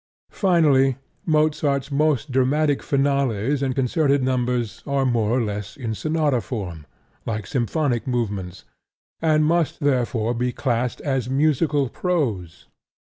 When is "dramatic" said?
2.31-2.81